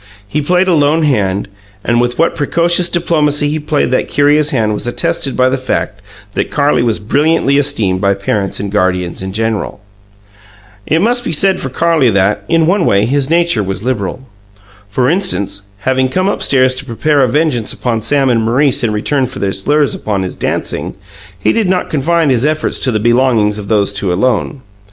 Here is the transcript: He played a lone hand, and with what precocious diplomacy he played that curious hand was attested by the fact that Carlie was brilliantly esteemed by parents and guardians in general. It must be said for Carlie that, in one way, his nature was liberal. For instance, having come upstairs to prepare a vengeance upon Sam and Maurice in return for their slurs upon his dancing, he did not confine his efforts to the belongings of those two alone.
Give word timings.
He 0.27 0.41
played 0.41 0.67
a 0.67 0.73
lone 0.73 1.03
hand, 1.03 1.47
and 1.85 2.01
with 2.01 2.17
what 2.17 2.33
precocious 2.33 2.89
diplomacy 2.89 3.51
he 3.51 3.59
played 3.59 3.91
that 3.91 4.07
curious 4.09 4.49
hand 4.49 4.73
was 4.73 4.87
attested 4.87 5.37
by 5.37 5.47
the 5.47 5.59
fact 5.59 6.01
that 6.33 6.49
Carlie 6.49 6.81
was 6.81 6.97
brilliantly 6.97 7.59
esteemed 7.59 8.01
by 8.01 8.15
parents 8.15 8.59
and 8.59 8.71
guardians 8.71 9.21
in 9.21 9.31
general. 9.31 9.79
It 10.87 11.03
must 11.03 11.23
be 11.23 11.31
said 11.31 11.59
for 11.59 11.69
Carlie 11.69 12.09
that, 12.09 12.43
in 12.47 12.65
one 12.65 12.87
way, 12.87 13.05
his 13.05 13.29
nature 13.29 13.61
was 13.61 13.83
liberal. 13.83 14.25
For 14.89 15.07
instance, 15.07 15.67
having 15.81 16.09
come 16.09 16.27
upstairs 16.27 16.73
to 16.77 16.85
prepare 16.85 17.21
a 17.21 17.27
vengeance 17.29 17.71
upon 17.71 18.01
Sam 18.01 18.31
and 18.31 18.41
Maurice 18.43 18.83
in 18.83 18.91
return 18.91 19.27
for 19.27 19.37
their 19.37 19.53
slurs 19.53 19.93
upon 19.93 20.23
his 20.23 20.35
dancing, 20.35 20.95
he 21.37 21.51
did 21.53 21.69
not 21.69 21.91
confine 21.91 22.31
his 22.31 22.43
efforts 22.43 22.79
to 22.79 22.91
the 22.91 22.99
belongings 22.99 23.59
of 23.59 23.67
those 23.67 23.93
two 23.93 24.11
alone. 24.11 24.63